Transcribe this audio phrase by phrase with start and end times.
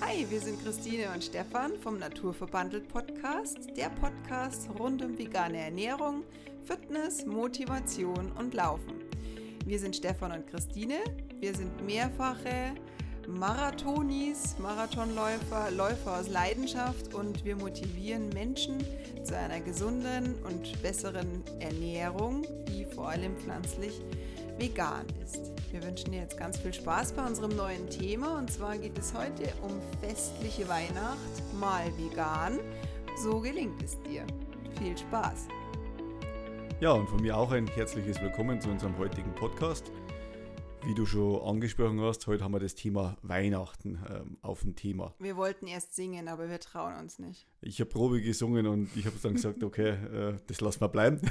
[0.00, 6.22] Hi, wir sind Christine und Stefan vom Naturverbandelt Podcast, der Podcast rund um vegane Ernährung,
[6.64, 9.02] Fitness, Motivation und Laufen.
[9.66, 10.98] Wir sind Stefan und Christine,
[11.40, 12.74] wir sind mehrfache
[13.26, 18.78] Marathonis, Marathonläufer, Läufer aus Leidenschaft und wir motivieren Menschen
[19.24, 24.00] zu einer gesunden und besseren Ernährung, die vor allem pflanzlich
[24.58, 25.52] vegan ist.
[25.70, 29.14] Wir wünschen dir jetzt ganz viel Spaß bei unserem neuen Thema und zwar geht es
[29.14, 29.70] heute um
[30.00, 31.18] festliche Weihnacht
[31.60, 32.58] mal vegan.
[33.16, 34.26] So gelingt es dir.
[34.78, 35.46] Viel Spaß!
[36.80, 39.92] Ja, und von mir auch ein herzliches Willkommen zu unserem heutigen Podcast.
[40.84, 45.14] Wie du schon angesprochen hast, heute haben wir das Thema Weihnachten ähm, auf dem Thema.
[45.18, 47.46] Wir wollten erst singen, aber wir trauen uns nicht.
[47.60, 51.20] Ich habe Probe gesungen und ich habe dann gesagt, okay, äh, das lassen wir bleiben.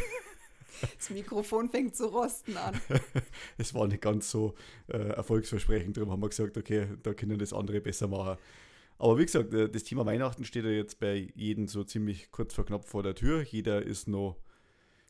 [0.97, 2.79] Das Mikrofon fängt zu rosten an.
[3.57, 4.53] es war nicht ganz so
[4.87, 8.37] äh, erfolgsversprechend, darum haben wir gesagt, okay, da können das andere besser machen.
[8.99, 12.53] Aber wie gesagt, äh, das Thema Weihnachten steht ja jetzt bei jedem so ziemlich kurz
[12.53, 13.43] vor knapp vor der Tür.
[13.43, 14.37] Jeder ist noch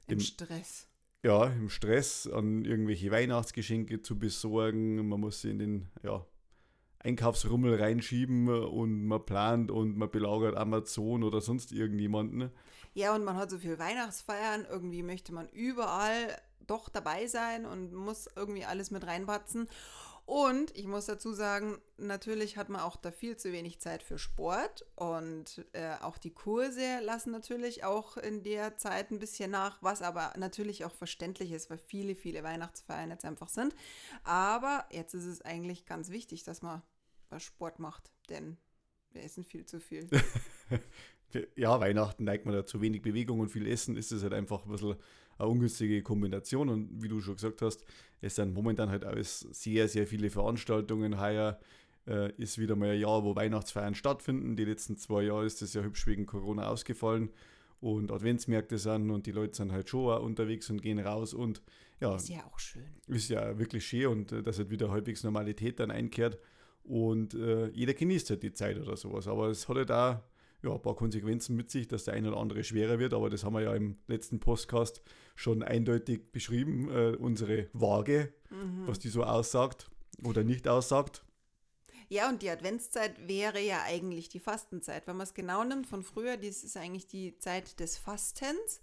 [0.08, 0.88] im, im Stress.
[1.24, 5.08] Ja, im Stress, an irgendwelche Weihnachtsgeschenke zu besorgen.
[5.08, 6.26] Man muss sie in den ja,
[7.08, 12.52] Einkaufsrummel reinschieben und man plant und man belagert Amazon oder sonst irgendjemanden.
[12.94, 16.36] Ja, und man hat so viel Weihnachtsfeiern, irgendwie möchte man überall
[16.66, 19.70] doch dabei sein und muss irgendwie alles mit reinbatzen.
[20.28, 24.20] Und ich muss dazu sagen, natürlich hat man auch da viel zu wenig Zeit für
[24.20, 29.82] Sport und äh, auch die Kurse lassen natürlich auch in der Zeit ein bisschen nach,
[29.82, 33.74] was aber natürlich auch verständlich ist, weil viele, viele Weihnachtsfeiern jetzt einfach sind.
[34.26, 36.82] Aber jetzt ist es eigentlich ganz wichtig, dass man
[37.30, 38.58] was Sport macht, denn
[39.12, 40.10] wir essen viel zu viel.
[41.56, 44.66] ja, Weihnachten neigt man da zu wenig Bewegung und viel Essen, ist es halt einfach
[44.66, 44.96] ein bisschen
[45.38, 46.70] eine ungünstige Kombination.
[46.70, 47.86] Und wie du schon gesagt hast,
[48.22, 51.20] es sind momentan halt alles sehr, sehr viele Veranstaltungen.
[51.20, 51.60] Heuer
[52.08, 54.56] äh, ist wieder mal ein Jahr, wo Weihnachtsfeiern stattfinden.
[54.56, 57.30] Die letzten zwei Jahre ist das ja hübsch wegen Corona ausgefallen.
[57.80, 61.62] Und Adventsmärkte sind und die Leute sind halt schon auch unterwegs und gehen raus und
[62.00, 62.16] ja.
[62.16, 62.88] Ist ja auch schön.
[63.08, 66.40] Ist ja wirklich schön und äh, dass halt wieder halbwegs Normalität dann einkehrt.
[66.88, 69.28] Und äh, jeder genießt halt die Zeit oder sowas.
[69.28, 70.20] Aber es hat halt auch
[70.64, 73.14] ja, ein paar Konsequenzen mit sich, dass der eine oder andere schwerer wird.
[73.14, 75.02] Aber das haben wir ja im letzten Podcast
[75.36, 76.90] schon eindeutig beschrieben.
[76.90, 78.88] Äh, unsere Waage, mhm.
[78.88, 79.90] was die so aussagt
[80.24, 81.24] oder nicht aussagt.
[82.10, 85.08] Ja, und die Adventszeit wäre ja eigentlich die Fastenzeit.
[85.08, 88.80] Wenn man es genau nimmt von früher, das ist eigentlich die Zeit des Fastens.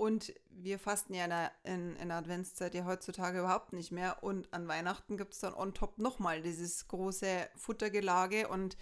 [0.00, 4.22] Und wir fasten ja in der, in, in der Adventszeit ja heutzutage überhaupt nicht mehr.
[4.22, 8.48] Und an Weihnachten gibt es dann on top nochmal dieses große Futtergelage.
[8.48, 8.78] Und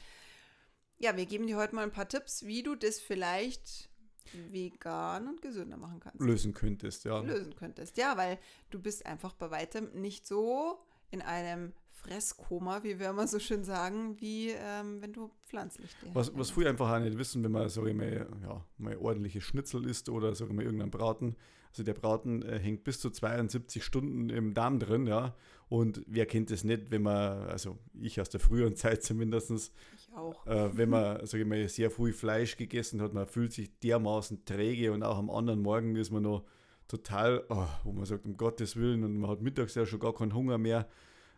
[0.97, 3.91] ja, wir geben dir heute mal ein paar Tipps, wie du das vielleicht
[4.33, 6.21] vegan und gesünder machen kannst.
[6.21, 7.19] Lösen könntest, ja.
[7.19, 8.39] Lösen könntest, ja, weil
[8.71, 10.79] du bist einfach bei weitem nicht so
[11.11, 16.37] in einem Fresskoma, wie wir immer so schön sagen, wie ähm, wenn du pflanzlich Was,
[16.37, 19.87] was viele einfach auch nicht wissen, wenn man, sage ich mal, ja, mal ordentliche Schnitzel
[19.87, 21.37] isst oder ich mal irgendeinen Braten.
[21.71, 25.35] Also der Braten äh, hängt bis zu 72 Stunden im Darm drin, ja.
[25.69, 30.09] Und wer kennt das nicht, wenn man, also ich aus der früheren Zeit zumindest, ich
[30.15, 30.47] auch.
[30.47, 34.45] Äh, wenn man, sage ich mal, sehr früh Fleisch gegessen hat, man fühlt sich dermaßen
[34.45, 36.45] träge und auch am anderen Morgen ist man noch
[36.89, 40.15] total, oh, wo man sagt, um Gottes Willen, und man hat mittags ja schon gar
[40.15, 40.89] keinen Hunger mehr.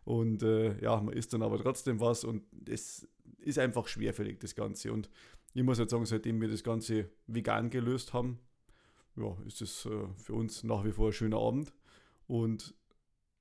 [0.05, 4.55] Und äh, ja, man isst dann aber trotzdem was und es ist einfach schwerfällig, das
[4.55, 4.93] Ganze.
[4.93, 5.11] Und
[5.55, 8.39] ich muss jetzt sagen, seitdem wir das Ganze vegan gelöst haben,
[9.17, 11.73] ja, ist es äh, für uns nach wie vor ein schöner Abend.
[12.27, 12.75] Und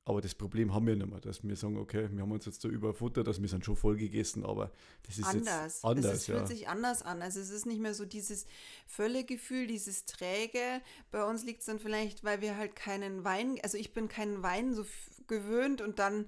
[0.09, 2.66] aber das Problem haben wir nicht mehr, dass wir sagen, okay, wir haben uns jetzt
[2.66, 4.72] da überfuttert, dass wir sind schon voll gegessen, aber
[5.06, 5.75] das ist anders.
[5.75, 6.06] jetzt anders.
[6.06, 7.22] Es, es fühlt sich anders an.
[7.22, 8.47] Also es ist nicht mehr so dieses
[8.88, 10.81] Völlegefühl, dieses Träge.
[11.12, 14.42] Bei uns liegt es dann vielleicht, weil wir halt keinen Wein, also ich bin keinen
[14.42, 14.84] Wein so
[15.28, 16.26] gewöhnt und dann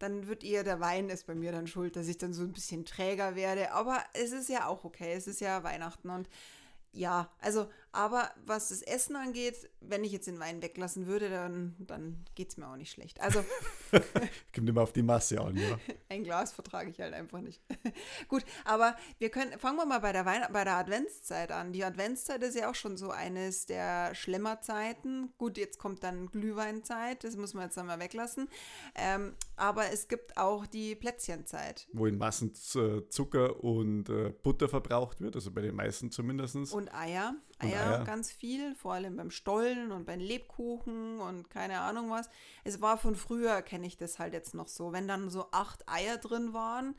[0.00, 2.52] dann wird eher der Wein ist bei mir dann schuld, dass ich dann so ein
[2.52, 3.72] bisschen träger werde.
[3.72, 5.12] Aber es ist ja auch okay.
[5.12, 6.28] Es ist ja Weihnachten und
[6.92, 11.74] ja, also, aber was das Essen angeht, wenn ich jetzt den Wein weglassen würde, dann,
[11.78, 13.20] dann geht es mir auch nicht schlecht.
[13.20, 13.44] Also.
[14.54, 15.76] Kommt immer auf die Masse an, ja.
[16.08, 17.60] Ein Glas vertrage ich halt einfach nicht.
[18.28, 21.72] Gut, aber wir können, fangen wir mal bei der, Wein bei der Adventszeit an.
[21.72, 25.32] Die Adventszeit ist ja auch schon so eines der Schlemmerzeiten.
[25.36, 28.48] Gut, jetzt kommt dann Glühweinzeit, das muss man jetzt einmal weglassen.
[28.94, 31.88] Ähm, aber es gibt auch die Plätzchenzeit.
[31.92, 36.50] Wo in Massen Zucker und äh, Butter verbraucht wird, also bei den meisten zumindest.
[36.72, 37.34] Und Eier.
[37.60, 42.28] Eier, Eier, ganz viel, vor allem beim Stollen und beim Lebkuchen und keine Ahnung was.
[42.64, 44.92] Es war von früher, kenne ich das halt jetzt noch so.
[44.92, 46.94] Wenn dann so acht Eier drin waren,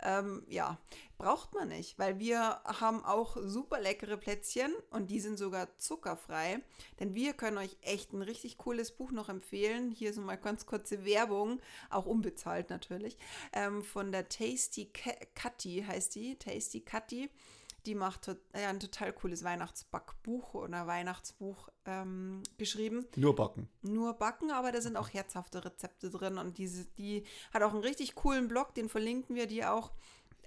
[0.00, 0.76] Ähm, ja,
[1.18, 6.60] braucht man nicht, weil wir haben auch super leckere Plätzchen und die sind sogar zuckerfrei.
[6.98, 9.92] Denn wir können euch echt ein richtig cooles Buch noch empfehlen.
[9.92, 11.60] Hier ist mal ganz kurze Werbung,
[11.90, 13.16] auch unbezahlt natürlich,
[13.52, 14.90] ähm, von der Tasty
[15.34, 17.30] Cutty heißt die, Tasty Cutty
[17.86, 23.06] die macht ja, ein total cooles Weihnachtsbackbuch oder Weihnachtsbuch ähm, geschrieben.
[23.16, 23.68] Nur backen.
[23.82, 27.82] Nur backen, aber da sind auch herzhafte Rezepte drin und diese, die hat auch einen
[27.82, 29.92] richtig coolen Blog, den verlinken wir dir auch.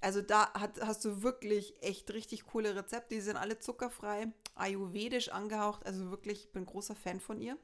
[0.02, 5.30] Also da hat, hast du wirklich echt richtig coole Rezepte, die sind alle zuckerfrei, ayurvedisch
[5.30, 7.58] angehaucht, also wirklich, ich bin großer Fan von ihr.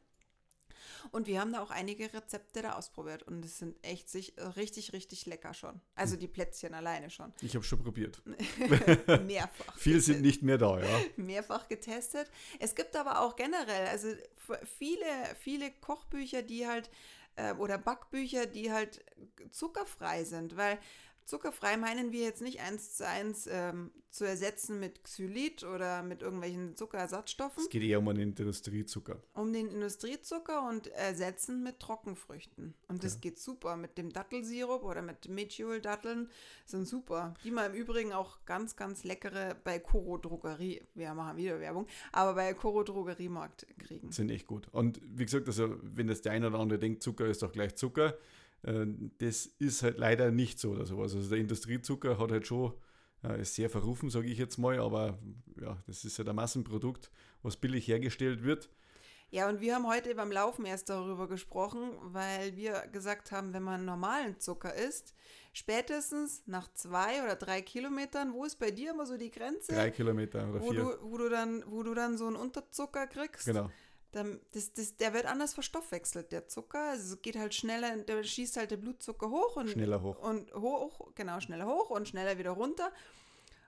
[1.12, 4.94] Und wir haben da auch einige Rezepte da ausprobiert und es sind echt sich, richtig,
[4.94, 5.82] richtig lecker schon.
[5.96, 7.34] Also die Plätzchen alleine schon.
[7.42, 8.22] Ich habe schon probiert.
[9.26, 9.76] Mehrfach.
[9.78, 11.00] Viele sind nicht mehr da, ja.
[11.18, 12.30] Mehrfach getestet.
[12.60, 14.10] Es gibt aber auch generell, also
[14.78, 15.06] viele,
[15.40, 16.90] viele Kochbücher, die halt
[17.36, 19.04] äh, oder Backbücher, die halt
[19.52, 20.80] zuckerfrei sind, weil
[21.26, 26.22] Zuckerfrei meinen wir jetzt nicht eins zu eins ähm, zu ersetzen mit Xylit oder mit
[26.22, 27.64] irgendwelchen Zuckerersatzstoffen.
[27.64, 29.22] Es geht eher um den Industriezucker.
[29.34, 32.76] Um den Industriezucker und ersetzen mit Trockenfrüchten.
[32.88, 33.20] Und das ja.
[33.22, 36.30] geht super mit dem Dattelsirup oder mit Methiol-Datteln.
[36.66, 37.34] Sind super.
[37.44, 41.88] Die man im Übrigen auch ganz, ganz leckere bei Koro Drogerie, wir machen wieder Werbung,
[42.12, 44.12] aber bei Koro Drogeriemarkt kriegen.
[44.12, 44.68] Sind echt gut.
[44.72, 47.76] Und wie gesagt, also wenn das der eine oder andere denkt, Zucker ist doch gleich
[47.76, 48.16] Zucker
[48.64, 51.14] das ist halt leider nicht so oder sowas.
[51.14, 52.74] Also der Industriezucker hat halt schon,
[53.40, 55.20] ist sehr verrufen, sage ich jetzt mal, aber
[55.62, 57.12] ja, das ist ja ein Massenprodukt,
[57.42, 58.70] was billig hergestellt wird.
[59.32, 63.64] Ja, und wir haben heute beim Laufen erst darüber gesprochen, weil wir gesagt haben, wenn
[63.64, 65.16] man normalen Zucker isst,
[65.54, 69.74] spätestens nach zwei oder drei Kilometern, wo ist bei dir immer so die Grenze?
[69.74, 70.84] Drei Kilometer oder wo vier.
[70.84, 73.46] Du, wo, du dann, wo du dann so einen Unterzucker kriegst.
[73.46, 73.72] Genau.
[74.14, 76.92] Dann, das, das, der wird anders verstoffwechselt, der Zucker.
[76.92, 80.20] Also es geht halt schneller, der schießt halt der Blutzucker hoch und schneller hoch.
[80.20, 82.92] Und hoch, genau, schneller hoch und schneller wieder runter.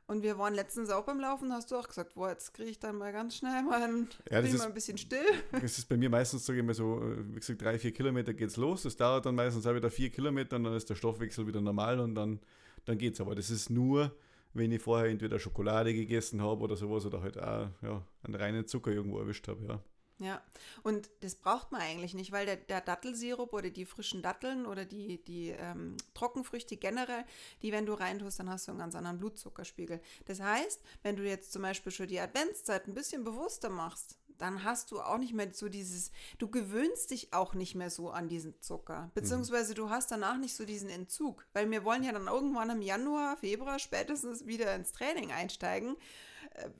[0.07, 2.77] Und wir waren letztens auch beim Laufen, hast du auch gesagt, boah, jetzt kriege ich
[2.77, 5.25] dann mal ganz schnell mal ein, ja, ist, mal ein bisschen still.
[5.51, 7.01] Das ist bei mir meistens so immer so,
[7.31, 8.83] wie gesagt, drei, vier Kilometer geht es los.
[8.83, 12.00] Das dauert dann meistens auch wieder vier Kilometer und dann ist der Stoffwechsel wieder normal
[12.00, 12.39] und dann,
[12.86, 13.19] dann es.
[13.19, 14.15] Aber das ist nur,
[14.53, 18.68] wenn ich vorher entweder Schokolade gegessen habe oder sowas oder halt auch ja, einen reinen
[18.68, 19.81] Zucker irgendwo erwischt habe, ja.
[20.20, 20.42] Ja,
[20.84, 24.86] und das braucht man eigentlich nicht, weil der, der Dattelsirup oder die frischen Datteln oder
[24.86, 27.26] die, die ähm, Trockenfrüchte generell,
[27.62, 30.00] die, wenn du reintust, dann hast du einen ganz anderen Blutzuckerspiegel.
[30.26, 34.64] Das heißt, wenn du jetzt zum Beispiel schon die Adventszeit ein bisschen bewusster machst, dann
[34.64, 38.28] hast du auch nicht mehr so dieses, du gewöhnst dich auch nicht mehr so an
[38.28, 42.28] diesen Zucker, beziehungsweise du hast danach nicht so diesen Entzug, weil wir wollen ja dann
[42.28, 45.96] irgendwann im Januar, Februar spätestens wieder ins Training einsteigen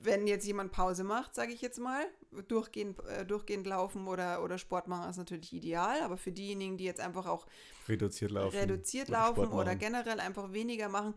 [0.00, 2.06] wenn jetzt jemand Pause macht, sage ich jetzt mal,
[2.48, 6.84] durchgehend, äh, durchgehend laufen oder, oder Sport machen ist natürlich ideal, aber für diejenigen, die
[6.84, 7.46] jetzt einfach auch
[7.88, 11.14] reduziert laufen, reduziert oder, laufen oder generell einfach weniger machen,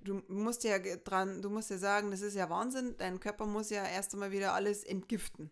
[0.00, 3.70] du musst ja dran, du musst ja sagen, das ist ja Wahnsinn, dein Körper muss
[3.70, 5.50] ja erst einmal wieder alles entgiften.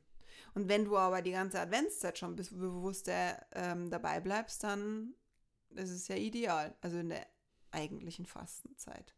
[0.54, 5.14] Und wenn du aber die ganze Adventszeit schon bewusster ähm, dabei bleibst, dann
[5.70, 7.26] ist es ja ideal, also in der
[7.72, 9.14] eigentlichen Fastenzeit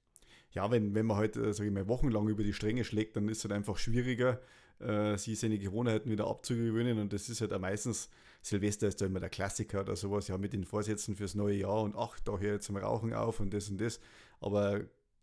[0.56, 3.28] ja, wenn, wenn man halt, äh, sage ich mal, wochenlang über die Stränge schlägt, dann
[3.28, 4.40] ist es halt einfach schwieriger,
[4.78, 6.98] äh, sich seine Gewohnheiten wieder abzugewöhnen.
[6.98, 8.08] Und das ist halt auch meistens,
[8.40, 11.82] Silvester ist da immer der Klassiker oder sowas, ja, mit den Vorsätzen fürs neue Jahr
[11.82, 14.00] und ach, da hört jetzt zum Rauchen auf und das und das.
[14.40, 14.80] Aber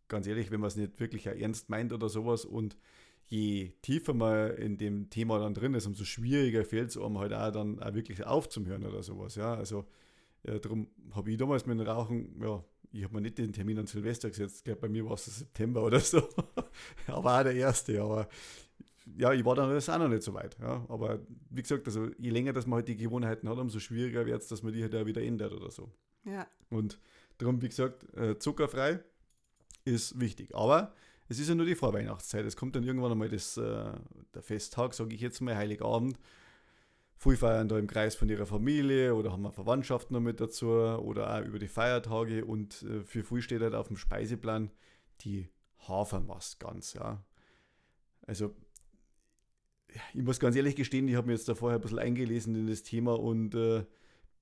[0.07, 2.77] ganz ehrlich, wenn man es nicht wirklich ernst meint oder sowas und
[3.23, 7.33] je tiefer man in dem Thema dann drin ist, umso schwieriger fällt es einem halt
[7.33, 9.33] auch dann auch wirklich aufzuhören oder sowas.
[9.33, 9.85] Ja, also
[10.43, 12.63] ja, darum habe ich damals mit dem Rauchen, ja,
[12.93, 15.25] ich habe mir nicht den Termin an Silvester gesetzt, ich glaube, bei mir war es
[15.25, 16.27] September oder so.
[17.07, 18.27] aber auch der erste, aber
[19.17, 20.55] ja, ich war dann das auch noch nicht so weit.
[20.61, 20.85] Ja.
[20.87, 24.41] Aber wie gesagt, also je länger dass man halt die Gewohnheiten hat, umso schwieriger wird
[24.41, 25.91] es, dass man die halt auch wieder ändert oder so.
[26.23, 26.47] Ja.
[26.69, 26.99] Und
[27.37, 28.99] darum, wie gesagt, äh, zuckerfrei
[29.85, 30.55] ist wichtig.
[30.55, 30.93] Aber
[31.27, 32.45] es ist ja nur die Vorweihnachtszeit.
[32.45, 33.91] Es kommt dann irgendwann einmal das, äh,
[34.33, 36.17] der Festtag, sage ich jetzt mal, Heiligabend.
[37.23, 40.67] Viele feiern da im Kreis von ihrer Familie oder haben eine Verwandtschaft noch mit dazu
[40.67, 44.69] oder auch über die Feiertage und äh, für viele steht halt auf dem Speiseplan
[45.21, 45.47] die
[45.87, 47.23] Hafermast ganz, ja.
[48.27, 48.53] Also
[50.13, 52.67] ich muss ganz ehrlich gestehen, ich habe mir jetzt da vorher ein bisschen eingelesen in
[52.67, 53.85] das Thema und äh,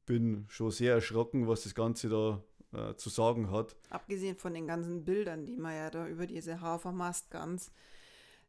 [0.07, 3.75] bin schon sehr erschrocken, was das Ganze da äh, zu sagen hat.
[3.91, 7.71] Abgesehen von den ganzen Bildern, die man ja da über diese Hafermast ganz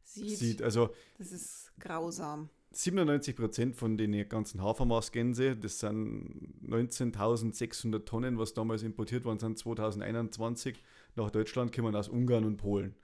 [0.03, 0.39] sieht.
[0.39, 2.49] sieht also, das ist grausam.
[2.77, 9.59] 97 Prozent von den ganzen Hafermaßgänse, das sind 19.600 Tonnen, was damals importiert worden sind,
[9.59, 10.83] 2021
[11.17, 12.95] nach Deutschland, kommen aus Ungarn und Polen.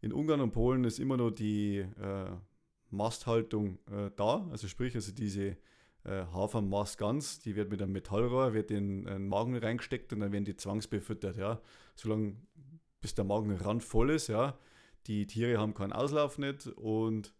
[0.00, 2.30] In Ungarn und Polen ist immer noch die äh,
[2.90, 5.56] Masthaltung äh, da, also sprich, also diese
[6.04, 10.32] äh, Hafermast ganz, die wird mit einem Metallrohr, wird in den Magen reingesteckt und dann
[10.32, 11.36] werden die zwangsbefüttert.
[11.36, 11.60] Ja.
[11.94, 12.36] Solange
[13.00, 14.58] bis der Magen randvoll ist, ja.
[15.06, 17.32] Die Tiere haben keinen Auslauf nicht und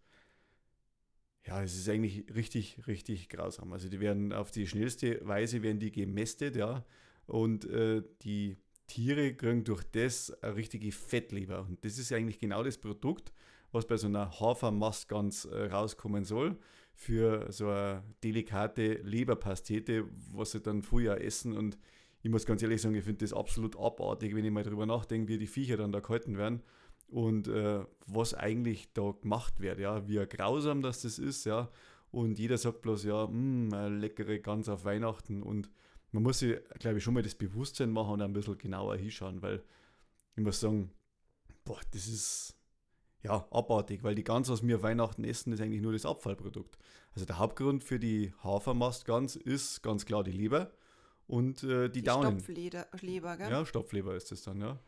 [1.47, 3.73] ja, es ist eigentlich richtig, richtig grausam.
[3.73, 6.85] Also die werden auf die schnellste Weise werden die gemästet, ja.
[7.27, 11.61] Und äh, die Tiere kriegen durch das eine richtige Fettleber.
[11.61, 13.33] Und das ist eigentlich genau das Produkt,
[13.73, 16.59] was bei so einer Hafermastgans äh, rauskommen soll.
[16.95, 21.57] Für so eine delikate Leberpastete, was sie dann früher essen.
[21.57, 21.79] Und
[22.23, 25.29] ich muss ganz ehrlich sagen, ich finde das absolut abartig, wenn ich mal darüber nachdenke,
[25.29, 26.63] wie die Viecher dann da gehalten werden
[27.09, 31.71] und äh, was eigentlich da gemacht wird, ja, wie grausam das, das ist, ja.
[32.11, 35.43] Und jeder sagt bloß, ja, mh, eine leckere Gans auf Weihnachten.
[35.43, 35.71] Und
[36.13, 39.43] man muss sich, glaube ich, schon mal das Bewusstsein machen und ein bisschen genauer hinschauen,
[39.43, 39.63] weil
[40.37, 40.91] ich muss sagen,
[41.65, 42.57] boah, das ist
[43.23, 46.79] ja abartig, weil die Gans, was wir Weihnachten essen, ist eigentlich nur das Abfallprodukt.
[47.13, 50.71] Also der Hauptgrund für die Hafermastgans ist ganz klar die Leber
[51.27, 52.41] und äh, die, die Daunen.
[52.41, 53.51] Stopfleber, gell?
[53.51, 54.79] Ja, Stopfleber ist das dann, ja.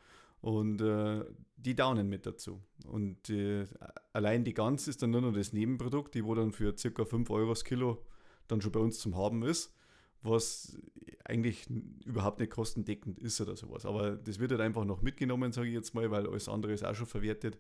[0.41, 1.25] Und äh,
[1.57, 2.63] die Daunen mit dazu.
[2.87, 3.67] Und äh,
[4.13, 7.05] allein die Gans ist dann nur noch das Nebenprodukt, die wo dann für ca.
[7.05, 8.05] 5 Euro das Kilo
[8.47, 9.75] dann schon bei uns zum Haben ist,
[10.23, 10.79] was
[11.25, 11.69] eigentlich
[12.05, 13.85] überhaupt nicht kostendeckend ist oder sowas.
[13.85, 16.85] Aber das wird halt einfach noch mitgenommen, sage ich jetzt mal, weil alles andere ist
[16.85, 17.59] auch schon verwertet.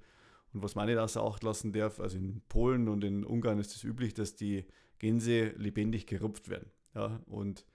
[0.55, 3.69] Und was man nicht außer Acht lassen darf, also in Polen und in Ungarn ist
[3.69, 4.65] es das üblich, dass die
[4.99, 6.71] Gänse lebendig gerupft werden.
[6.95, 7.67] Ja, und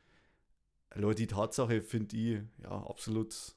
[0.95, 3.55] Leute, die Tatsache finde ich ja absolut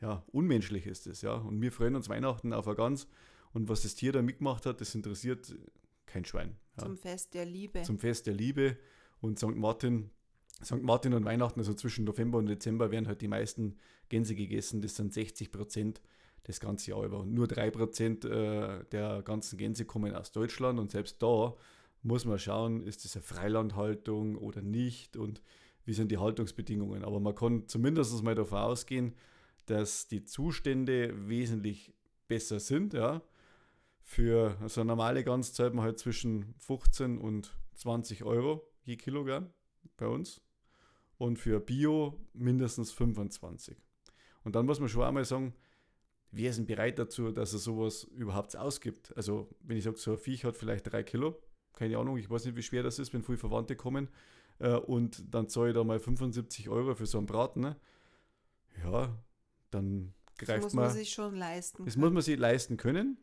[0.00, 1.34] ja, unmenschlich ist es, ja.
[1.34, 3.06] Und wir freuen uns Weihnachten auf eine Gans.
[3.52, 5.54] Und was das Tier da mitgemacht hat, das interessiert
[6.06, 6.56] kein Schwein.
[6.76, 6.84] Ja.
[6.84, 7.82] Zum Fest der Liebe.
[7.82, 8.76] Zum Fest der Liebe.
[9.20, 9.56] Und St.
[9.56, 10.10] Martin,
[10.64, 10.82] St.
[10.82, 13.76] Martin und Weihnachten, also zwischen November und Dezember, werden halt die meisten
[14.08, 14.80] Gänse gegessen.
[14.80, 16.00] Das sind 60 Prozent
[16.44, 17.20] das ganze Jahr über.
[17.20, 20.78] Und nur 3 Prozent äh, der ganzen Gänse kommen aus Deutschland.
[20.78, 21.54] Und selbst da
[22.02, 25.42] muss man schauen, ist das eine Freilandhaltung oder nicht und
[25.84, 27.04] wie sind die Haltungsbedingungen.
[27.04, 29.14] Aber man kann zumindest mal davon ausgehen,
[29.70, 31.94] dass die Zustände wesentlich
[32.26, 32.92] besser sind.
[32.92, 33.22] Ja.
[34.02, 39.50] Für so eine normale Gans zahlt man halt zwischen 15 und 20 Euro je Kilogramm
[39.96, 40.42] bei uns.
[41.18, 43.76] Und für Bio mindestens 25.
[44.42, 45.54] Und dann muss man schon einmal sagen,
[46.32, 49.16] wer ist bereit dazu, dass er sowas überhaupt ausgibt?
[49.16, 51.40] Also, wenn ich sage, so ein Viech hat vielleicht drei Kilo,
[51.74, 54.08] keine Ahnung, ich weiß nicht, wie schwer das ist, wenn viele Verwandte kommen,
[54.58, 57.60] äh, und dann zahle ich da mal 75 Euro für so einen Braten.
[57.60, 57.76] Ne?
[58.82, 59.14] Ja,
[59.70, 60.84] dann greift das muss man.
[60.86, 61.84] man sich schon leisten.
[61.84, 62.04] Das können.
[62.04, 63.18] muss man sich leisten können.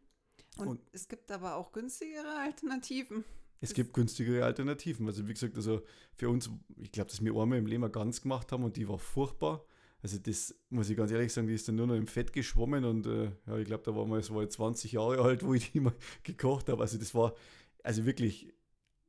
[0.57, 3.23] Und, und es gibt aber auch günstigere Alternativen.
[3.59, 5.07] Es gibt günstigere Alternativen.
[5.07, 5.81] Also wie gesagt, also
[6.15, 8.99] für uns, ich glaube, dass wir einmal im Leben ganz gemacht haben und die war
[8.99, 9.65] furchtbar.
[10.03, 12.85] Also das muss ich ganz ehrlich sagen, die ist dann nur noch im Fett geschwommen
[12.85, 15.71] und äh, ja, ich glaube, da war mal, es war 20 Jahre alt, wo ich
[15.71, 16.81] die mal gekocht habe.
[16.81, 17.33] Also das war
[17.83, 18.53] also wirklich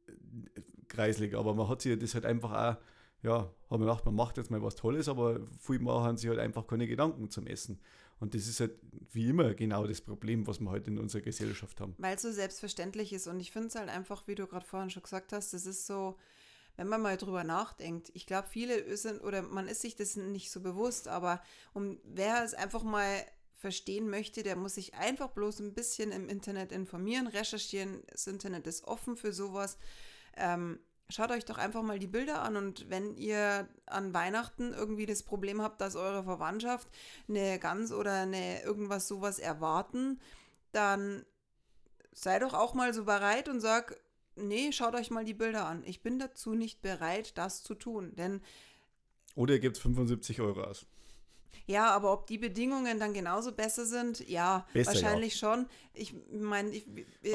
[0.07, 2.83] äh, kreislig, aber man hat sich das halt einfach auch
[3.23, 6.39] ja, haben wir gedacht, man macht jetzt mal was Tolles, aber viele machen sich halt
[6.39, 7.81] einfach keine Gedanken zum Essen.
[8.21, 8.73] Und das ist halt
[9.13, 11.95] wie immer genau das Problem, was wir heute in unserer Gesellschaft haben.
[11.99, 13.27] Weil es so selbstverständlich ist.
[13.27, 15.87] Und ich finde es halt einfach, wie du gerade vorhin schon gesagt hast, das ist
[15.87, 16.17] so,
[16.77, 18.11] wenn man mal drüber nachdenkt.
[18.15, 21.41] Ich glaube, viele sind, oder man ist sich das nicht so bewusst, aber
[21.75, 26.29] um, wer es einfach mal verstehen möchte, der muss sich einfach bloß ein bisschen im
[26.29, 28.03] Internet informieren, recherchieren.
[28.09, 29.79] Das Internet ist offen für sowas.
[30.37, 30.79] Ähm,
[31.11, 35.23] Schaut euch doch einfach mal die Bilder an und wenn ihr an Weihnachten irgendwie das
[35.23, 36.87] Problem habt, dass eure Verwandtschaft
[37.29, 40.21] eine Gans oder eine irgendwas sowas erwarten,
[40.73, 41.25] dann
[42.13, 43.99] sei doch auch mal so bereit und sag,
[44.37, 45.83] nee, schaut euch mal die Bilder an.
[45.87, 48.43] Ich bin dazu nicht bereit, das zu tun, denn
[49.35, 50.85] oder ihr gebt 75 Euro aus.
[51.67, 55.51] Ja, aber ob die Bedingungen dann genauso besser sind, ja, besser, wahrscheinlich ja.
[55.51, 55.67] schon.
[55.93, 56.73] Ich meine,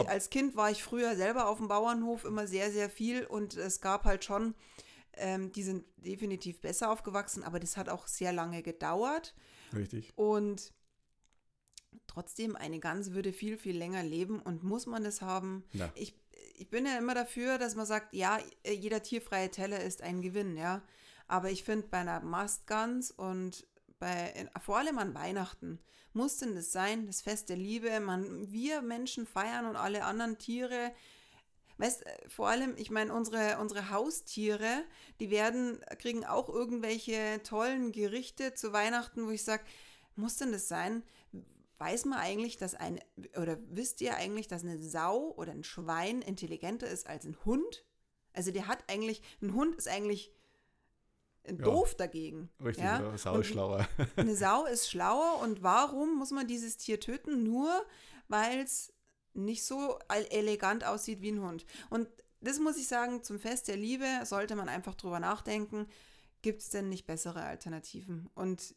[0.07, 3.79] als Kind war ich früher selber auf dem Bauernhof immer sehr, sehr viel und es
[3.79, 4.55] gab halt schon,
[5.13, 9.35] ähm, die sind definitiv besser aufgewachsen, aber das hat auch sehr lange gedauert.
[9.73, 10.11] Richtig.
[10.15, 10.73] Und
[12.07, 15.63] trotzdem, eine Gans würde viel, viel länger leben und muss man das haben?
[15.73, 15.91] Ja.
[15.95, 16.15] Ich,
[16.55, 20.57] ich bin ja immer dafür, dass man sagt, ja, jeder tierfreie Teller ist ein Gewinn,
[20.57, 20.81] ja.
[21.27, 23.65] Aber ich finde bei einer Mastgans und
[24.03, 25.79] bei, vor allem an Weihnachten,
[26.11, 30.37] muss denn das sein, das Fest der Liebe, man, wir Menschen feiern und alle anderen
[30.37, 30.91] Tiere.
[31.77, 34.83] Weißt, vor allem, ich meine, unsere, unsere Haustiere,
[35.21, 39.63] die werden, kriegen auch irgendwelche tollen Gerichte zu Weihnachten, wo ich sage,
[40.17, 41.03] muss denn das sein?
[41.77, 42.99] Weiß man eigentlich, dass ein,
[43.41, 47.85] oder wisst ihr eigentlich, dass eine Sau oder ein Schwein intelligenter ist als ein Hund?
[48.33, 50.33] Also der hat eigentlich, ein Hund ist eigentlich
[51.47, 52.49] doof ja, dagegen.
[52.63, 52.97] Richtig, ja?
[52.97, 53.87] eine Sau ist schlauer.
[54.15, 57.43] Eine Sau ist schlauer und warum muss man dieses Tier töten?
[57.43, 57.69] Nur
[58.27, 58.93] weil es
[59.33, 61.65] nicht so elegant aussieht wie ein Hund.
[61.89, 62.07] Und
[62.41, 65.87] das muss ich sagen, zum Fest der Liebe sollte man einfach drüber nachdenken,
[66.41, 68.29] gibt es denn nicht bessere Alternativen?
[68.35, 68.75] Und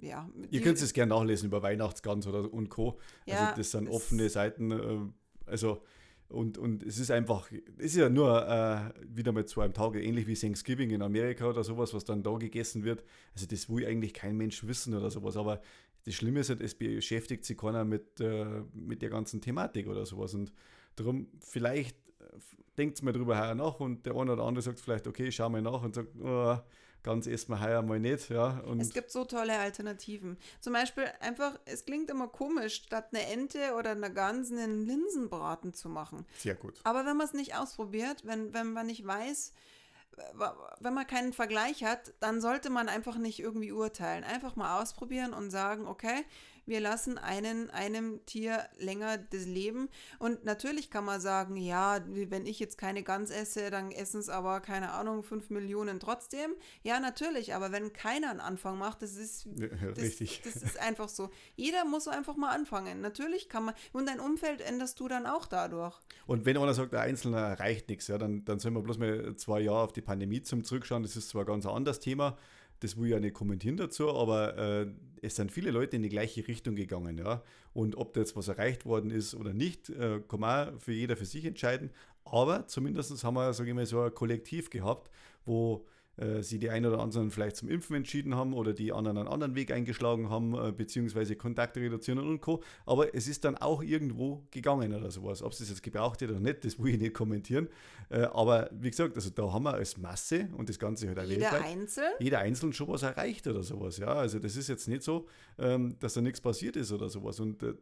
[0.00, 0.28] ja.
[0.50, 2.98] Ihr könnt es gerne nachlesen über Weihnachtsgans oder und Co.
[3.26, 4.70] Ja, also das sind offene Seiten.
[4.70, 5.82] Äh, also
[6.28, 9.94] und, und es ist einfach, es ist ja nur äh, wieder mal zu einem Tag,
[9.94, 13.04] ähnlich wie Thanksgiving in Amerika oder sowas, was dann da gegessen wird.
[13.34, 15.36] Also das will eigentlich kein Mensch wissen oder sowas.
[15.36, 15.60] Aber
[16.04, 20.06] das Schlimme ist halt, es beschäftigt sich keiner mit, äh, mit der ganzen Thematik oder
[20.06, 20.34] sowas.
[20.34, 20.52] Und
[20.96, 21.96] darum, vielleicht
[22.76, 25.62] denkt mal drüber her nach und der eine oder andere sagt vielleicht, okay, schau mal
[25.62, 26.56] nach und sagt, oh,
[27.04, 28.30] ganz essen wir heuer mal nicht.
[28.30, 30.36] Ja, und Es gibt so tolle Alternativen.
[30.60, 35.72] Zum Beispiel einfach, es klingt immer komisch, statt eine Ente oder einer Gans einen Linsenbraten
[35.74, 36.26] zu machen.
[36.38, 36.80] sehr gut.
[36.82, 39.52] Aber wenn man es nicht ausprobiert, wenn, wenn man nicht weiß,
[40.80, 44.24] wenn man keinen Vergleich hat, dann sollte man einfach nicht irgendwie urteilen.
[44.24, 46.24] Einfach mal ausprobieren und sagen, okay,
[46.66, 49.88] wir lassen einen, einem Tier länger das Leben.
[50.18, 54.28] Und natürlich kann man sagen, ja, wenn ich jetzt keine Gans esse, dann essen es
[54.28, 56.52] aber, keine Ahnung, fünf Millionen trotzdem.
[56.82, 59.46] Ja, natürlich, aber wenn keiner einen Anfang macht, das ist
[59.84, 60.42] Ja, das, Richtig.
[60.44, 61.30] Das ist einfach so.
[61.56, 63.00] Jeder muss so einfach mal anfangen.
[63.00, 63.74] Natürlich kann man.
[63.92, 65.94] Und dein Umfeld änderst du dann auch dadurch.
[66.26, 69.36] Und wenn einer sagt, der Einzelne erreicht nichts, ja, dann, dann sollen wir bloß mal
[69.36, 71.02] zwei Jahre auf die Pandemie zum Zurückschauen.
[71.02, 72.36] Das ist zwar ein ganz anderes Thema,
[72.84, 74.86] das will ich ja nicht kommentieren dazu, aber äh,
[75.22, 77.16] es sind viele Leute in die gleiche Richtung gegangen.
[77.16, 77.42] Ja.
[77.72, 81.16] Und ob da jetzt was erreicht worden ist oder nicht, äh, kann man für jeder
[81.16, 81.90] für sich entscheiden.
[82.26, 85.10] Aber zumindest haben wir, sage ich mal, so ein Kollektiv gehabt,
[85.46, 85.86] wo
[86.16, 89.28] äh, sie die einen oder anderen vielleicht zum Impfen entschieden haben oder die anderen einen
[89.28, 92.62] anderen Weg eingeschlagen haben, äh, beziehungsweise Kontakte reduzieren und Co.
[92.86, 95.42] Aber es ist dann auch irgendwo gegangen oder sowas.
[95.42, 97.68] Ob es das jetzt gebraucht hat oder nicht, das will ich nicht kommentieren.
[98.10, 101.24] Äh, aber wie gesagt, also da haben wir als Masse und das Ganze halt auch
[101.24, 102.12] Jeder weltweit, einzeln.
[102.20, 103.98] jeder einzeln schon was erreicht oder sowas.
[103.98, 105.26] Ja, also das ist jetzt nicht so,
[105.58, 107.40] ähm, dass da nichts passiert ist oder sowas.
[107.40, 107.74] Und äh,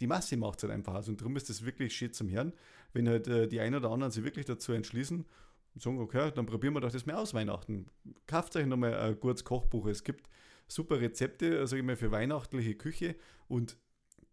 [0.00, 1.08] die Masse macht es halt einfach aus.
[1.08, 2.52] Und darum ist das wirklich shit zum Herrn,
[2.92, 5.24] wenn halt die einen oder anderen sich wirklich dazu entschließen
[5.76, 7.86] sagen, okay, dann probieren wir doch das mal aus Weihnachten.
[8.26, 9.86] Kauft euch nochmal ein gutes Kochbuch.
[9.86, 10.28] Es gibt
[10.68, 13.16] super Rezepte, sage ich mal, für weihnachtliche Küche
[13.48, 13.76] und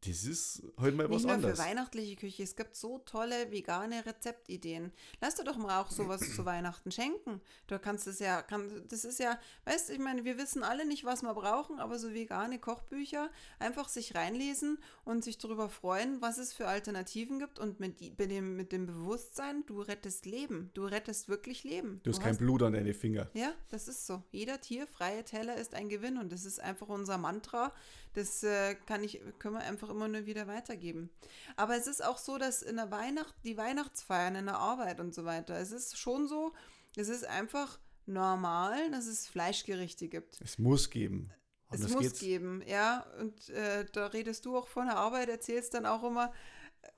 [0.04, 1.60] das ist halt mal was Nicht nur anderes.
[1.60, 2.42] für weihnachtliche Küche.
[2.42, 4.92] Es gibt so tolle vegane Rezeptideen.
[5.22, 7.40] Lass dir doch mal auch sowas zu Weihnachten schenken.
[7.68, 10.88] Du kannst es ja, kann, das ist ja, weißt du, ich meine, wir wissen alle
[10.88, 13.30] nicht, was wir brauchen, aber so vegane Kochbücher,
[13.60, 18.32] einfach sich reinlesen und sich darüber freuen, was es für Alternativen gibt und mit, mit,
[18.32, 20.72] dem, mit dem Bewusstsein, du rettest Leben.
[20.74, 22.02] Du rettest wirklich Leben.
[22.04, 23.30] Du hast kein Blut an deine Finger.
[23.36, 24.24] Ja, das ist so.
[24.32, 27.72] Jeder tierfreie Teller ist ein Gewinn und das ist einfach unser Mantra.
[28.14, 31.10] Das äh, kann ich, können wir einfach immer nur wieder weitergeben.
[31.56, 35.14] Aber es ist auch so, dass in der Weihnacht, die Weihnachtsfeiern in der Arbeit und
[35.14, 36.54] so weiter, es ist schon so,
[36.96, 40.40] es ist einfach normal, dass es Fleischgerichte gibt.
[40.42, 41.32] Es muss geben.
[41.70, 42.20] Es Anders muss geht's.
[42.20, 43.06] geben, ja.
[43.20, 46.34] Und äh, da redest du auch von der Arbeit, erzählst dann auch immer,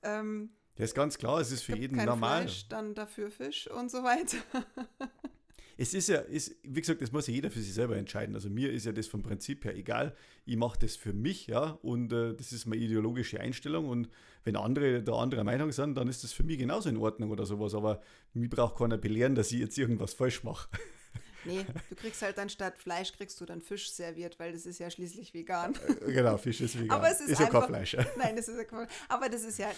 [0.02, 2.42] ähm, Ja, ist ganz klar, es ist für jeden kein normal.
[2.42, 4.38] Fleisch, dann dafür Fisch und so weiter.
[5.76, 8.34] Es ist ja, ist, wie gesagt, das muss ja jeder für sich selber entscheiden.
[8.34, 10.14] Also mir ist ja das vom Prinzip her egal.
[10.46, 13.88] Ich mache das für mich, ja, und äh, das ist meine ideologische Einstellung.
[13.88, 14.08] Und
[14.44, 17.44] wenn andere da anderer Meinung sind, dann ist das für mich genauso in Ordnung oder
[17.46, 17.74] sowas.
[17.74, 18.00] Aber
[18.34, 20.68] mir braucht keiner belehren, dass ich jetzt irgendwas falsch mache.
[21.46, 24.78] Nee, du kriegst halt dann statt Fleisch kriegst du dann Fisch serviert, weil das ist
[24.78, 25.74] ja schließlich vegan.
[26.06, 26.96] genau, Fisch ist vegan.
[26.96, 27.94] Aber es ist ja kein einfach- Fleisch.
[28.16, 28.88] Nein, das ist ja Quatsch.
[29.10, 29.70] Aber das ist ja,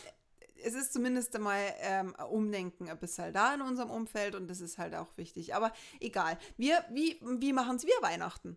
[0.65, 4.79] es ist zumindest einmal ähm, Umdenken ein bisschen da in unserem Umfeld und das ist
[4.79, 5.55] halt auch wichtig.
[5.55, 6.39] Aber egal.
[6.57, 8.57] Wir, wie, wie machen es wir Weihnachten?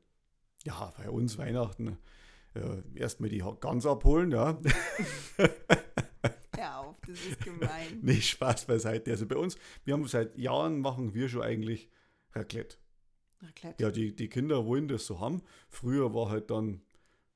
[0.63, 1.97] Ja, bei uns Weihnachten
[2.55, 4.59] äh, erstmal die Gans abholen, ja.
[6.55, 7.99] Hör auf, das ist gemein.
[8.01, 9.11] nee, Spaß beiseite.
[9.11, 11.89] Also bei uns, wir haben seit Jahren machen wir schon eigentlich
[12.33, 12.77] Raclette.
[13.41, 13.83] Raclette.
[13.83, 15.41] Ja, die, die Kinder wollen das so haben.
[15.69, 16.81] Früher war halt dann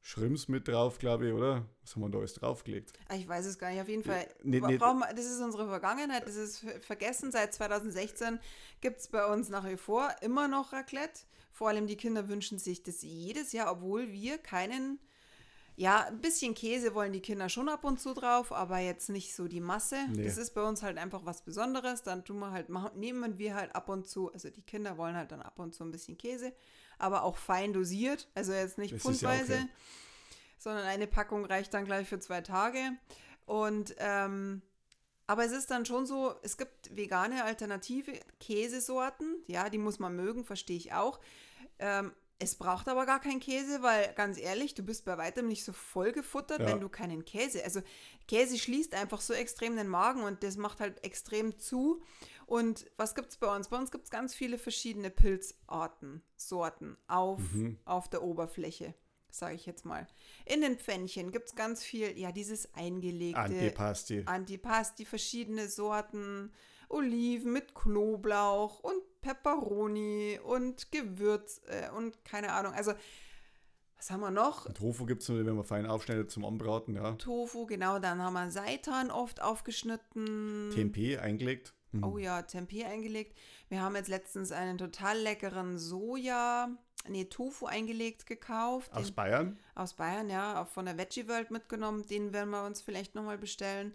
[0.06, 1.64] Schrimps mit drauf, glaube ich, oder?
[1.82, 2.92] Was haben wir da alles draufgelegt?
[3.08, 3.82] Ah, Ich weiß es gar nicht.
[3.82, 4.28] Auf jeden Fall.
[4.44, 4.78] Nee, nee.
[4.78, 6.28] das ist unsere Vergangenheit.
[6.28, 7.32] Das ist ver- vergessen.
[7.32, 8.38] Seit 2016
[8.82, 11.22] gibt es bei uns nach wie vor immer noch Raclette.
[11.54, 15.00] Vor allem die Kinder wünschen sich das jedes Jahr, obwohl wir keinen.
[15.76, 19.34] Ja, ein bisschen Käse wollen die Kinder schon ab und zu drauf, aber jetzt nicht
[19.34, 19.96] so die Masse.
[20.10, 20.26] Nee.
[20.26, 22.04] Das ist bei uns halt einfach was Besonderes.
[22.04, 25.32] Dann tun wir halt, nehmen wir halt ab und zu, also die Kinder wollen halt
[25.32, 26.54] dann ab und zu ein bisschen Käse,
[27.04, 28.30] aber auch fein dosiert.
[28.34, 29.68] Also jetzt nicht Das ist ja pfundweise okay.
[30.58, 32.80] sondern eine Packung reicht dann gleich für zwei Tage.
[33.46, 34.62] Und ähm,
[35.28, 40.16] aber es ist dann schon so, es gibt vegane alternative Käsesorten, ja, die muss man
[40.16, 41.20] mögen, verstehe ich auch.
[41.80, 42.12] Ähm,
[42.44, 45.74] es braucht aber gar keinen Käse, weil ganz ehrlich, du bist bei weitem nicht so
[45.74, 46.68] voll gefuttert, Ja.
[46.68, 47.64] wenn du keinen Käse.
[47.64, 47.82] Also
[48.28, 52.02] Käse schließt einfach so extrem den Magen und das macht halt extrem zu.
[52.46, 53.70] Und was gibt es bei uns?
[53.70, 57.80] Bei uns gibt es ganz viele verschiedene Pilzarten, Sorten auf, Mhm.
[57.86, 58.94] auf der Oberfläche,
[59.30, 60.06] sage ich jetzt mal.
[60.46, 64.24] In den Pfännchen gibt es ganz viel, ja, dieses eingelegte Antipasti.
[64.26, 66.52] Antipasti, verschiedene Sorten,
[66.90, 72.74] Oliven mit Knoblauch und Peperoni und Gewürz äh, und keine Ahnung.
[72.74, 72.94] Also,
[73.98, 74.66] Was haben wir noch?
[74.66, 77.14] Und Tofu gibt es nur, wenn man fein aufschneidet zum Anbraten, ja.
[77.14, 78.00] Tofu, genau.
[78.00, 80.72] Dann haben wir Seitan oft aufgeschnitten.
[80.74, 81.74] Tempeh eingelegt.
[81.94, 82.04] Mhm.
[82.04, 83.38] Oh ja, Tempeh eingelegt.
[83.70, 86.70] Wir haben jetzt letztens einen total leckeren Soja,
[87.08, 88.92] nee, Tofu eingelegt gekauft.
[88.94, 89.60] Aus Den- Bayern.
[89.76, 92.06] aus Bayern, ja, auch von der Veggie World mitgenommen.
[92.08, 93.94] Den werden wir uns vielleicht nochmal bestellen.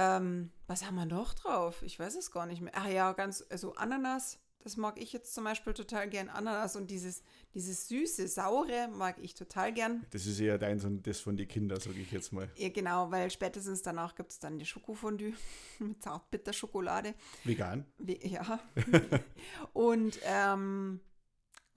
[0.00, 1.82] Ähm, was haben wir noch drauf?
[1.82, 2.72] Ich weiß es gar nicht mehr.
[2.76, 6.28] Ach ja, ganz, also Ananas, das mag ich jetzt zum Beispiel total gern.
[6.28, 7.22] Ananas und dieses,
[7.54, 10.06] dieses süße, saure mag ich total gern.
[10.10, 12.48] Das ist eher deins und das von den Kindern, sage ich jetzt mal.
[12.56, 15.32] Ja, genau, weil spätestens danach gibt es dann die Schokofondue
[15.80, 17.14] mit Zartbitterschokolade.
[17.44, 17.84] Vegan.
[17.98, 18.60] Wie- Ja.
[19.72, 21.00] und ähm,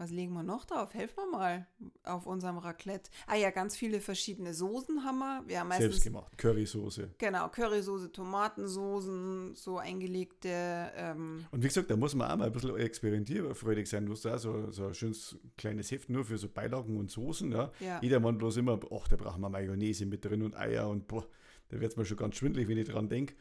[0.02, 0.96] was legen wir noch drauf?
[0.96, 1.68] Helfen wir mal
[2.04, 3.12] auf unserem Raclette.
[3.28, 5.44] Ah ja, ganz viele verschiedene Soßen haben wir.
[5.46, 6.38] Wir haben meistens Selbst gemacht.
[6.40, 7.12] Currysoße.
[7.20, 10.50] Genau, Currysoße, Tomatensoßen, so eingelegte.
[10.96, 14.08] Ähm, Und wie gesagt, da muss man auch mal ein bisschen experimentierfreudig sein.
[14.08, 17.52] Du hast da so, so ein schönes kleines Heft nur für so Beilagen und Soßen.
[17.52, 17.72] Ja.
[17.80, 18.00] ja.
[18.02, 21.28] Jeder Mann bloß immer, ach, da brauchen wir Mayonnaise mit drin und Eier und boah,
[21.70, 23.36] da wird es mir schon ganz schwindelig, wenn ich dran denke.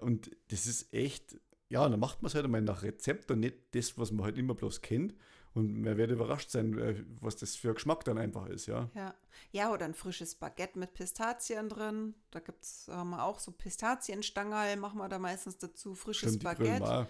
[0.00, 1.40] Und das ist echt,
[1.70, 4.36] ja, dann macht man es halt einmal nach Rezept und nicht das, was man halt
[4.36, 5.14] immer bloß kennt.
[5.52, 8.88] Und man wird überrascht sein, äh, was das für Geschmack dann einfach ist, ja.
[8.94, 9.14] Ja.
[9.50, 12.14] ja, oder ein frisches Baguette mit Pistazien drin.
[12.30, 15.94] Da gibt es wir auch so Pistazienstangerl, machen wir da meistens dazu.
[15.94, 17.08] Frisches Stimmt, Baguette.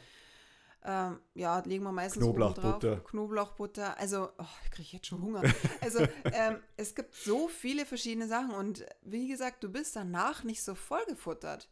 [0.82, 3.00] Ähm, ja, legen wir meistens Knoblauchbutter.
[3.00, 3.98] Knoblauchbutter.
[3.98, 5.42] Also, oh, ich kriege jetzt schon Hunger.
[5.82, 10.62] Also, ähm, es gibt so viele verschiedene Sachen und wie gesagt, du bist danach nicht
[10.62, 11.68] so vollgefuttert.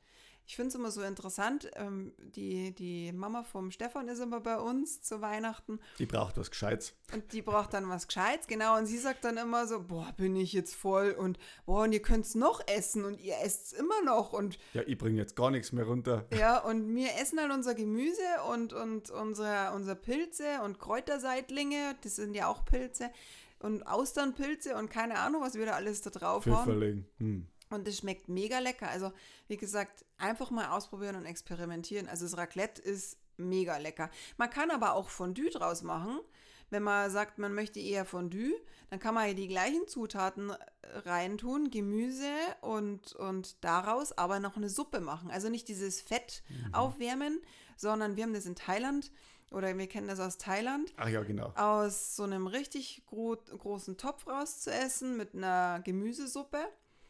[0.49, 1.71] Ich finde es immer so interessant.
[1.77, 6.51] Ähm, die, die Mama vom Stefan ist immer bei uns zu Weihnachten Die braucht was
[6.51, 6.95] Gescheites.
[7.13, 8.79] und die braucht dann was Gescheites, genau.
[8.79, 12.01] Und sie sagt dann immer so: Boah, bin ich jetzt voll und boah, und ihr
[12.01, 15.37] könnt es noch essen und ihr esst es immer noch und Ja, ich bringe jetzt
[15.37, 16.27] gar nichts mehr runter.
[16.33, 22.17] ja, und wir essen halt unser Gemüse und, und unsere, unsere Pilze und Kräuterseitlinge, das
[22.17, 23.11] sind ja auch Pilze,
[23.61, 26.65] und Austernpilze und keine Ahnung, was wir da alles da drauf haben.
[26.65, 27.05] Pfifferling.
[27.19, 27.47] Hm.
[27.71, 28.89] Und das schmeckt mega lecker.
[28.89, 29.13] Also,
[29.47, 32.09] wie gesagt, einfach mal ausprobieren und experimentieren.
[32.09, 34.11] Also, das Raclette ist mega lecker.
[34.37, 36.21] Man kann aber auch Fondue draus machen.
[36.71, 38.53] Wenn man sagt, man möchte eher Fondue,
[38.91, 40.57] dann kann man ja die gleichen Zutaten äh,
[40.99, 45.31] reintun, Gemüse und, und daraus aber noch eine Suppe machen.
[45.31, 47.41] Also nicht dieses Fett aufwärmen,
[47.77, 49.11] sondern wir haben das in Thailand
[49.51, 51.53] oder wir kennen das aus Thailand Ach ja, genau.
[51.57, 56.59] aus so einem richtig gro großen Topf rauszuessen mit einer Gemüsesuppe.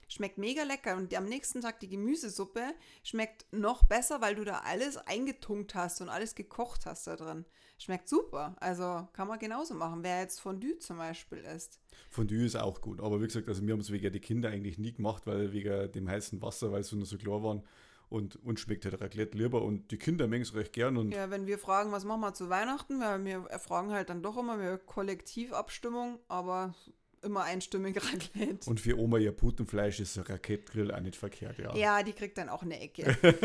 [0.08, 2.62] Schmeckt mega lecker und am nächsten Tag die Gemüsesuppe
[3.04, 7.44] schmeckt noch besser, weil du da alles eingetunkt hast und alles gekocht hast da drin.
[7.78, 8.56] Schmeckt super.
[8.58, 10.02] Also kann man genauso machen.
[10.02, 11.78] Wer jetzt Fondue zum Beispiel isst.
[12.10, 13.00] Fondue ist auch gut.
[13.00, 15.92] Aber wie gesagt, also wir haben es wegen der Kinder eigentlich nie gemacht, weil wegen
[15.92, 17.62] dem heißen Wasser, weil sie nur so klar waren.
[18.08, 20.96] Und uns schmeckt halt Raclette lieber und die Kinder mengen es recht gern.
[20.96, 24.22] Und Ja, wenn wir fragen, was machen wir zu Weihnachten, weil wir fragen halt dann
[24.22, 26.74] doch immer, wir Kollektivabstimmung, aber
[27.22, 28.68] immer einstimmig Raclette.
[28.68, 31.74] Und für Oma ihr Putenfleisch ist ein Raclette-Grill auch nicht verkehrt, ja.
[31.74, 33.16] Ja, die kriegt dann auch eine Ecke.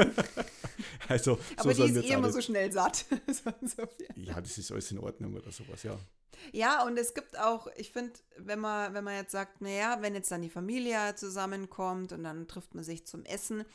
[1.08, 3.06] Also, Aber die ist eh immer so schnell satt.
[3.28, 3.84] So.
[4.16, 5.98] Ja, das ist alles in Ordnung oder sowas, ja.
[6.52, 10.16] ja, und es gibt auch, ich finde, wenn man, wenn man jetzt sagt, naja, wenn
[10.16, 13.66] jetzt dann die Familie zusammenkommt und dann trifft man sich zum Essen,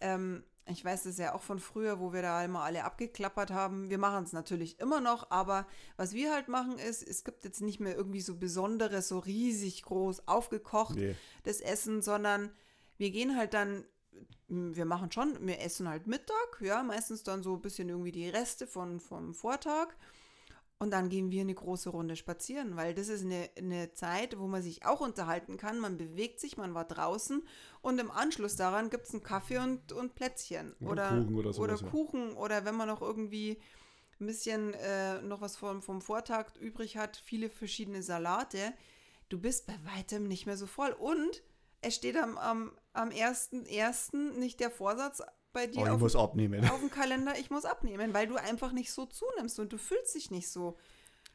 [0.00, 3.90] ähm, ich weiß das ja auch von früher, wo wir da immer alle abgeklappert haben.
[3.90, 7.60] Wir machen es natürlich immer noch, aber was wir halt machen ist, es gibt jetzt
[7.60, 11.16] nicht mehr irgendwie so besonderes, so riesig groß aufgekocht Nee.
[11.44, 12.50] Essen, sondern
[12.96, 13.84] wir gehen halt dann,
[14.48, 18.28] wir machen schon, wir essen halt Mittag, ja, meistens dann so ein bisschen irgendwie die
[18.28, 19.94] Reste von, vom Vortag.
[20.78, 24.46] Und dann gehen wir eine große Runde spazieren, weil das ist eine, eine Zeit, wo
[24.48, 25.78] man sich auch unterhalten kann.
[25.78, 27.42] Man bewegt sich, man war draußen
[27.80, 30.74] und im Anschluss daran gibt es einen Kaffee und, und Plätzchen.
[30.80, 31.88] Oder Kuchen oder sowas, ja.
[31.88, 33.60] Kuchen oder wenn man noch irgendwie
[34.20, 38.72] ein bisschen äh, noch was vom, vom Vortag übrig hat, viele verschiedene Salate.
[39.28, 40.92] Du bist bei weitem nicht mehr so voll.
[40.92, 41.42] Und
[41.80, 44.38] es steht am, am, am 1.1.
[44.38, 45.22] nicht der Vorsatz
[45.54, 46.68] bei dir Aber ich auf, muss abnehmen.
[46.68, 50.14] auf dem Kalender, ich muss abnehmen, weil du einfach nicht so zunimmst und du fühlst
[50.14, 50.76] dich nicht so.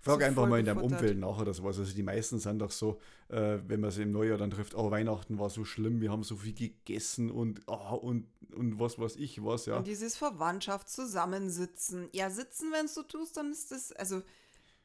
[0.01, 0.77] Frag so einfach mal in deinem.
[0.83, 1.79] Umfeld nach oder sowas.
[1.79, 4.91] Also die meisten sind doch so, äh, wenn man sie im Neujahr dann trifft, oh,
[4.91, 9.15] Weihnachten war so schlimm, wir haben so viel gegessen und, oh, und, und was weiß
[9.15, 9.77] ich was, ja.
[9.77, 12.09] Und dieses Verwandtschaft zusammensitzen.
[12.13, 14.21] Ja, sitzen, wenn du tust, dann ist das, also,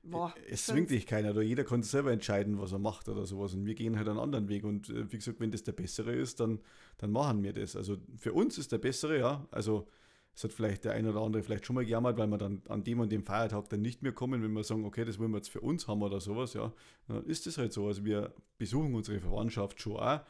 [0.04, 0.34] boah.
[0.48, 3.54] Es ich zwingt dich keiner, oder jeder kann selber entscheiden, was er macht oder sowas.
[3.54, 4.64] Und wir gehen halt einen anderen Weg.
[4.64, 6.60] Und äh, wie gesagt, wenn das der bessere ist, dann,
[6.98, 7.76] dann machen wir das.
[7.76, 9.46] Also für uns ist der bessere, ja.
[9.50, 9.86] Also
[10.34, 12.82] es hat vielleicht der eine oder andere vielleicht schon mal gejammert, weil wir dann an
[12.82, 15.38] dem und dem Feiertag dann nicht mehr kommen, wenn wir sagen, okay, das wollen wir
[15.38, 16.72] jetzt für uns haben oder sowas, ja.
[17.08, 17.86] Dann ist das halt so.
[17.86, 20.20] Also wir besuchen unsere Verwandtschaft schon auch.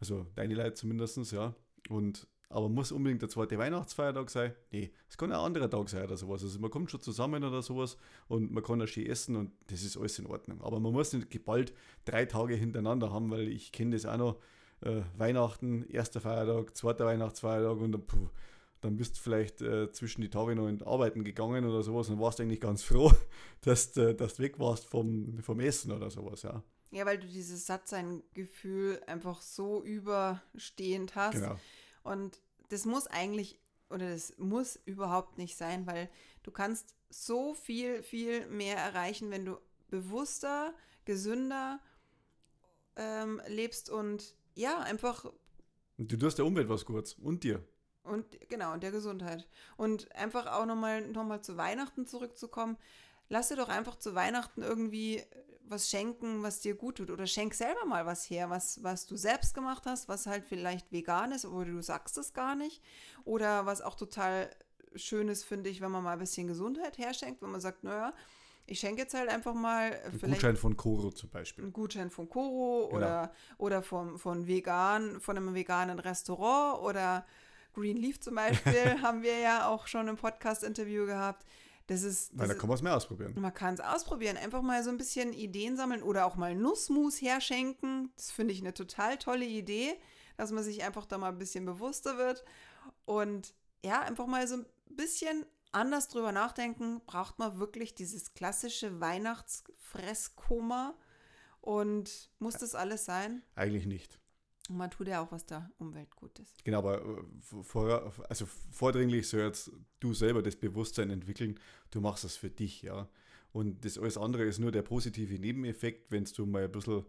[0.00, 1.54] Also deine Leute zumindest, ja.
[1.88, 4.54] Und aber muss unbedingt der zweite Weihnachtsfeiertag sein?
[4.70, 6.42] Nee, es kann ein anderer Tag sein oder sowas.
[6.42, 7.96] Also man kommt schon zusammen oder sowas
[8.28, 10.60] und man kann auch schön essen und das ist alles in Ordnung.
[10.62, 11.72] Aber man muss nicht geballt
[12.04, 14.36] drei Tage hintereinander haben, weil ich kenne das auch noch.
[14.82, 18.28] Äh, Weihnachten, erster Feiertag, zweiter Weihnachtsfeiertag und dann, puh,
[18.80, 22.18] dann bist du vielleicht äh, zwischen die Tage noch in Arbeiten gegangen oder sowas und
[22.18, 23.12] warst eigentlich ganz froh,
[23.60, 26.62] dass, äh, dass du weg warst vom, vom Essen oder sowas, ja.
[26.90, 31.34] Ja, weil du dieses Sattsein-Gefühl einfach so überstehend hast.
[31.34, 31.56] Genau.
[32.02, 33.58] Und das muss eigentlich,
[33.90, 36.08] oder das muss überhaupt nicht sein, weil
[36.42, 41.80] du kannst so viel, viel mehr erreichen, wenn du bewusster, gesünder
[42.96, 45.26] ähm, lebst und ja, einfach.
[45.98, 47.64] Und du tust der Umwelt was kurz und dir.
[48.02, 49.46] Und genau, und der Gesundheit.
[49.76, 52.76] Und einfach auch nochmal noch mal zu Weihnachten zurückzukommen.
[53.28, 55.22] Lass dir doch einfach zu Weihnachten irgendwie
[55.68, 57.10] was schenken, was dir gut tut.
[57.10, 60.92] Oder schenk selber mal was her, was, was du selbst gemacht hast, was halt vielleicht
[60.92, 62.82] vegan ist, aber du sagst es gar nicht.
[63.24, 64.50] Oder was auch total
[64.94, 68.12] schön ist, finde ich, wenn man mal ein bisschen Gesundheit herschenkt, wenn man sagt, naja,
[68.66, 69.98] ich schenke jetzt halt einfach mal.
[70.04, 71.64] Ein Gutschein von Koro zum Beispiel.
[71.64, 72.96] Ein Gutschein von Koro genau.
[72.96, 77.26] oder, oder vom, von vegan, von einem veganen Restaurant oder
[77.74, 78.72] Green Leaf zum Beispiel
[79.02, 81.44] haben wir ja auch schon im Podcast-Interview gehabt.
[81.86, 82.30] Das ist.
[82.34, 83.34] Das da kann man es mehr ausprobieren.
[83.36, 84.36] Man kann es ausprobieren.
[84.36, 88.12] Einfach mal so ein bisschen Ideen sammeln oder auch mal Nussmus herschenken.
[88.16, 89.94] Das finde ich eine total tolle Idee,
[90.36, 92.44] dass man sich einfach da mal ein bisschen bewusster wird.
[93.04, 97.00] Und ja, einfach mal so ein bisschen anders drüber nachdenken.
[97.06, 100.94] Braucht man wirklich dieses klassische Weihnachtsfresskoma?
[101.60, 103.42] Und muss das alles sein?
[103.54, 104.18] Eigentlich nicht.
[104.68, 106.54] Und man tut ja auch was der Umwelt Gutes.
[106.64, 111.58] Genau, aber äh, vor, also vordringlich soll jetzt du selber das Bewusstsein entwickeln,
[111.90, 113.08] du machst das für dich, ja.
[113.52, 117.04] Und das alles andere ist nur der positive Nebeneffekt, wenn du mal ein bisschen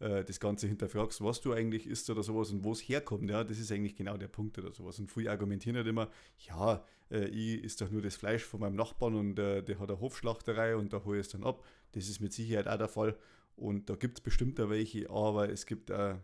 [0.00, 3.28] äh, das Ganze hinterfragst, was du eigentlich isst oder sowas und wo es herkommt.
[3.28, 4.98] Ja, das ist eigentlich genau der Punkt oder sowas.
[4.98, 6.08] Und viele argumentieren halt immer,
[6.46, 9.90] ja, äh, ich isst doch nur das Fleisch von meinem Nachbarn und äh, der hat
[9.90, 11.64] eine Hofschlachterei und da hole ich es dann ab.
[11.92, 13.16] Das ist mit Sicherheit auch der Fall.
[13.56, 16.16] Und da gibt es bestimmt auch welche, aber es gibt auch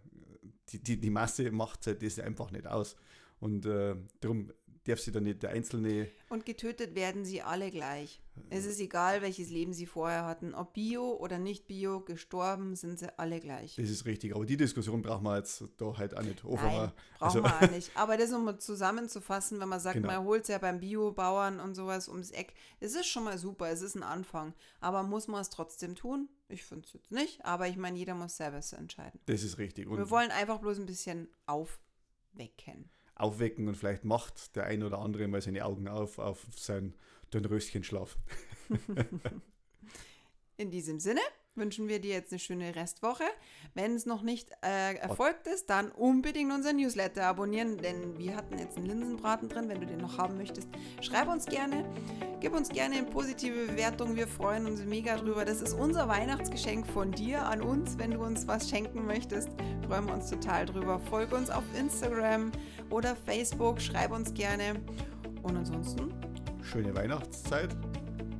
[0.70, 2.96] die, die, die Masse macht halt das einfach nicht aus.
[3.40, 4.50] Und äh, darum
[4.85, 6.09] darf sie dann nicht der Einzelne.
[6.29, 8.20] Und getötet werden sie alle gleich.
[8.50, 10.55] Es ist egal, welches Leben sie vorher hatten.
[10.55, 13.77] Ob Bio oder nicht Bio, gestorben sind sie alle gleich.
[13.77, 14.35] Das ist richtig.
[14.35, 16.44] Aber die Diskussion brauchen wir jetzt da halt auch nicht.
[16.44, 17.42] Nein, brauchen also.
[17.42, 17.90] wir auch nicht.
[17.94, 20.09] Aber das, um zusammenzufassen, wenn man sagt, genau.
[20.09, 23.68] man holt es ja beim Biobauern und sowas ums Eck, es ist schon mal super,
[23.68, 24.53] es ist ein Anfang.
[24.81, 26.29] Aber muss man es trotzdem tun?
[26.48, 27.44] Ich finde es jetzt nicht.
[27.44, 29.20] Aber ich meine, jeder muss selber entscheiden.
[29.26, 29.88] Das ist richtig.
[29.88, 34.98] Und wir wollen einfach bloß ein bisschen aufwecken aufwecken und vielleicht macht der ein oder
[34.98, 36.94] andere mal seine Augen auf auf sein
[37.33, 38.18] Dürrenröschenschlaf.
[40.57, 41.20] In diesem Sinne
[41.56, 43.24] wünschen wir dir jetzt eine schöne Restwoche.
[43.74, 48.58] Wenn es noch nicht äh, erfolgt ist, dann unbedingt unseren Newsletter abonnieren, denn wir hatten
[48.58, 49.68] jetzt einen Linsenbraten drin.
[49.68, 50.68] Wenn du den noch haben möchtest,
[51.00, 51.84] schreib uns gerne.
[52.40, 54.16] Gib uns gerne eine positive Bewertung.
[54.16, 55.44] Wir freuen uns mega drüber.
[55.44, 57.98] Das ist unser Weihnachtsgeschenk von dir an uns.
[57.98, 59.48] Wenn du uns was schenken möchtest,
[59.86, 60.98] freuen wir uns total drüber.
[60.98, 62.52] Folge uns auf Instagram
[62.90, 63.80] oder Facebook.
[63.80, 64.80] Schreib uns gerne.
[65.42, 66.12] Und ansonsten.
[66.62, 67.76] Schöne Weihnachtszeit.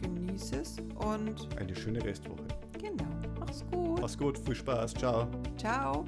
[0.03, 1.49] Genieße es und.
[1.59, 2.54] Eine schöne Restwoche.
[2.85, 3.05] Genau.
[3.41, 4.01] Mach's gut.
[4.01, 4.39] Mach's gut.
[4.39, 4.95] Viel Spaß.
[4.95, 5.27] Ciao.
[5.57, 6.05] Ciao.